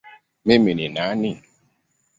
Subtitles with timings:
[0.45, 1.31] Mimi ni nani?